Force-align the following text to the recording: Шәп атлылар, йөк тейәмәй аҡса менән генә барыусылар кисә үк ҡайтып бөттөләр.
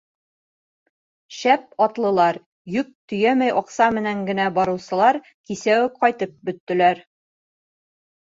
Шәп 1.39 1.65
атлылар, 1.85 2.39
йөк 2.77 2.89
тейәмәй 3.11 3.53
аҡса 3.61 3.89
менән 3.99 4.23
генә 4.29 4.47
барыусылар 4.57 5.21
кисә 5.51 5.75
үк 5.85 5.99
ҡайтып 6.05 6.35
бөттөләр. 6.49 7.03